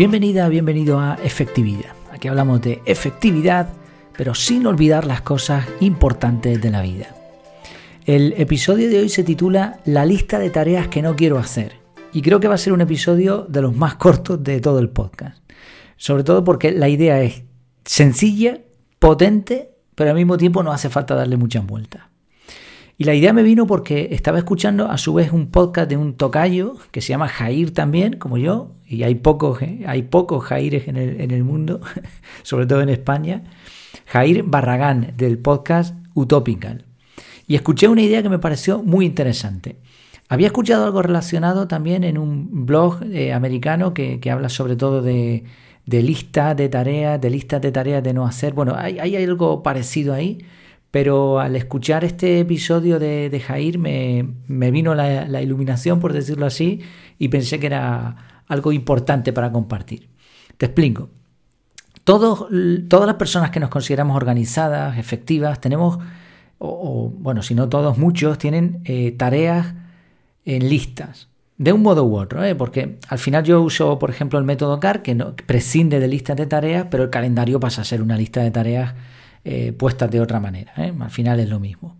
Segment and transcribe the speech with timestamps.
[0.00, 1.92] Bienvenida, bienvenido a Efectividad.
[2.10, 3.68] Aquí hablamos de efectividad,
[4.16, 7.14] pero sin olvidar las cosas importantes de la vida.
[8.06, 11.74] El episodio de hoy se titula La lista de tareas que no quiero hacer.
[12.14, 14.88] Y creo que va a ser un episodio de los más cortos de todo el
[14.88, 15.36] podcast.
[15.98, 17.42] Sobre todo porque la idea es
[17.84, 18.58] sencilla,
[18.98, 22.09] potente, pero al mismo tiempo no hace falta darle muchas vueltas.
[23.00, 26.18] Y la idea me vino porque estaba escuchando a su vez un podcast de un
[26.18, 29.80] tocayo que se llama Jair también, como yo, y hay pocos, ¿eh?
[29.86, 31.80] hay pocos Jaires en el, en el mundo,
[32.42, 33.42] sobre todo en España.
[34.04, 36.84] Jair Barragán del podcast Utopical.
[37.46, 39.76] Y escuché una idea que me pareció muy interesante.
[40.28, 45.44] Había escuchado algo relacionado también en un blog eh, americano que, habla sobre todo de,
[45.86, 48.52] de listas de tareas, de listas de tareas de no hacer.
[48.52, 50.44] Bueno, hay, hay algo parecido ahí
[50.90, 56.80] pero al escuchar este episodio de, Jair me, vino la, iluminación, por decirlo así,
[57.18, 60.08] y pensé que era algo importante para compartir.
[60.56, 61.10] Te explico.
[62.02, 62.48] Todos,
[62.88, 65.98] todas las personas que nos consideramos organizadas, efectivas, tenemos,
[66.58, 69.74] o, bueno, si no todos, muchos, tienen eh, tareas
[70.44, 71.28] en listas.
[71.56, 72.54] De un modo u otro, ¿eh?
[72.54, 76.36] porque al final yo uso, por ejemplo, el método CAR, que no, prescinde de listas
[76.36, 78.94] de tareas, pero el calendario pasa a ser una lista de tareas
[79.44, 80.72] eh, puestas de otra manera.
[80.76, 80.92] ¿eh?
[80.98, 81.96] Al final es lo mismo.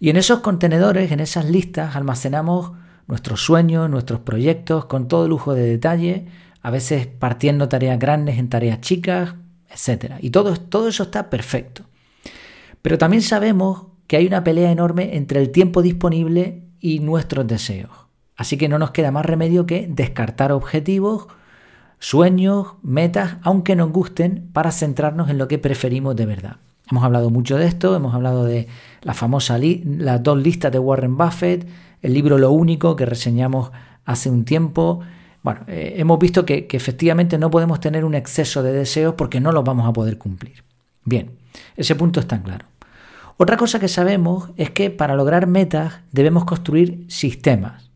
[0.00, 2.72] Y en esos contenedores, en esas listas, almacenamos
[3.06, 6.26] nuestros sueños, nuestros proyectos con todo lujo de detalle,
[6.62, 9.34] a veces partiendo tareas grandes en tareas chicas,
[9.70, 10.14] etc.
[10.20, 11.84] Y todo, todo eso está perfecto.
[12.82, 17.90] Pero también sabemos que hay una pelea enorme entre el tiempo disponible y nuestros deseos.
[18.36, 21.26] Así que no nos queda más remedio que descartar objetivos,
[21.98, 26.56] sueños, metas, aunque nos gusten, para centrarnos en lo que preferimos de verdad.
[26.90, 28.66] Hemos hablado mucho de esto, hemos hablado de
[29.02, 31.68] la famosa las dos listas de Warren Buffett,
[32.00, 33.70] el libro Lo Único que reseñamos
[34.06, 35.00] hace un tiempo.
[35.42, 39.52] Bueno, eh, hemos visto que, efectivamente no podemos tener un exceso de deseos porque no
[39.52, 40.64] los vamos a poder cumplir.
[41.04, 41.32] Bien,
[41.76, 42.66] ese punto está claro.
[43.36, 47.90] Otra cosa que sabemos es que para lograr metas debemos construir sistemas.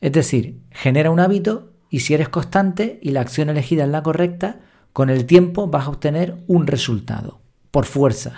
[0.00, 4.02] Es decir, genera un hábito y si eres constante y la acción elegida es la
[4.02, 4.60] correcta,
[4.94, 8.34] con el tiempo vas a obtener un resultado por fuerza.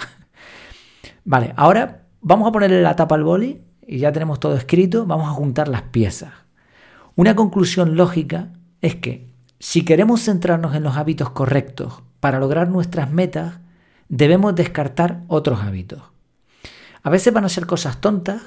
[1.24, 5.28] Vale, ahora vamos a ponerle la tapa al boli y ya tenemos todo escrito, vamos
[5.28, 6.32] a juntar las piezas.
[7.14, 13.10] Una conclusión lógica es que si queremos centrarnos en los hábitos correctos para lograr nuestras
[13.10, 13.60] metas,
[14.08, 16.02] debemos descartar otros hábitos.
[17.02, 18.42] A veces van a ser cosas tontas,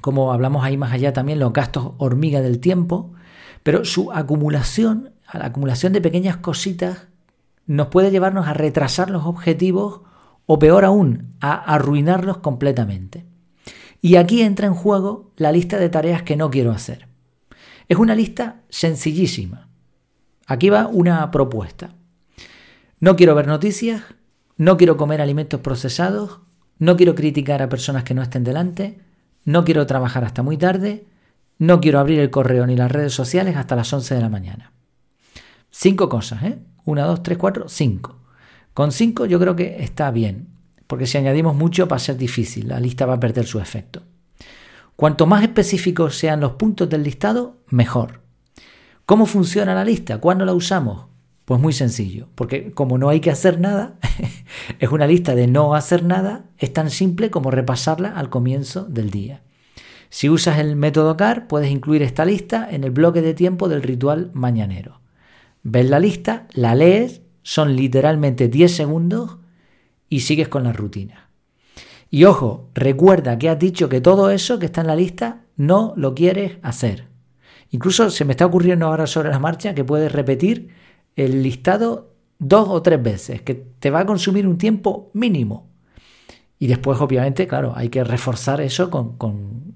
[0.00, 3.12] como hablamos ahí más allá también, los gastos hormiga del tiempo,
[3.62, 7.08] pero su acumulación, la acumulación de pequeñas cositas,
[7.66, 10.02] nos puede llevarnos a retrasar los objetivos
[10.46, 13.24] o peor aún, a arruinarlos completamente.
[14.00, 17.08] Y aquí entra en juego la lista de tareas que no quiero hacer.
[17.88, 19.68] Es una lista sencillísima.
[20.46, 21.94] Aquí va una propuesta.
[22.98, 24.02] No quiero ver noticias,
[24.56, 26.40] no quiero comer alimentos procesados,
[26.78, 29.00] no quiero criticar a personas que no estén delante,
[29.44, 31.06] no quiero trabajar hasta muy tarde,
[31.58, 34.72] no quiero abrir el correo ni las redes sociales hasta las 11 de la mañana.
[35.70, 36.58] Cinco cosas, ¿eh?
[36.84, 38.16] 1, 2, 3, 4, 5.
[38.74, 40.48] Con 5 yo creo que está bien,
[40.86, 44.02] porque si añadimos mucho va a ser difícil, la lista va a perder su efecto.
[44.96, 48.20] Cuanto más específicos sean los puntos del listado, mejor.
[49.04, 50.18] ¿Cómo funciona la lista?
[50.18, 51.06] ¿Cuándo la usamos?
[51.44, 53.98] Pues muy sencillo, porque como no hay que hacer nada,
[54.78, 59.10] es una lista de no hacer nada, es tan simple como repasarla al comienzo del
[59.10, 59.42] día.
[60.08, 63.82] Si usas el método CAR, puedes incluir esta lista en el bloque de tiempo del
[63.82, 65.01] ritual mañanero.
[65.62, 69.38] Ves la lista, la lees, son literalmente 10 segundos
[70.08, 71.30] y sigues con la rutina.
[72.10, 75.94] Y ojo, recuerda que has dicho que todo eso que está en la lista no
[75.96, 77.08] lo quieres hacer.
[77.70, 80.68] Incluso se me está ocurriendo ahora sobre la marcha que puedes repetir
[81.16, 85.70] el listado dos o tres veces, que te va a consumir un tiempo mínimo.
[86.58, 89.16] Y después, obviamente, claro, hay que reforzar eso con,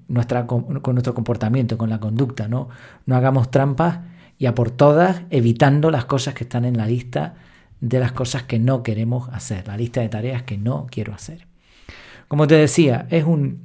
[0.07, 2.47] nuestra, con nuestro comportamiento, con la conducta.
[2.47, 2.69] ¿no?
[3.05, 3.99] no hagamos trampas
[4.37, 7.35] y a por todas evitando las cosas que están en la lista
[7.79, 11.47] de las cosas que no queremos hacer, la lista de tareas que no quiero hacer.
[12.27, 13.61] Como te decía, es un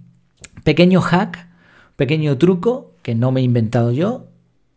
[0.64, 1.48] pequeño hack,
[1.96, 4.26] pequeño truco que no me he inventado yo,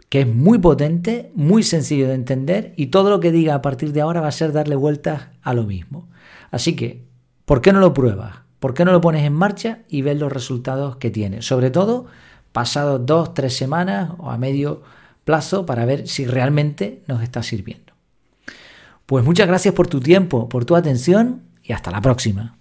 [0.09, 3.91] que es muy potente, muy sencillo de entender y todo lo que diga a partir
[3.91, 6.07] de ahora va a ser darle vueltas a lo mismo.
[6.51, 7.03] Así que,
[7.45, 8.37] ¿por qué no lo pruebas?
[8.59, 11.41] ¿Por qué no lo pones en marcha y ves los resultados que tiene?
[11.41, 12.05] Sobre todo,
[12.51, 14.81] pasados dos, tres semanas o a medio
[15.25, 17.93] plazo para ver si realmente nos está sirviendo.
[19.05, 22.54] Pues muchas gracias por tu tiempo, por tu atención y hasta la próxima.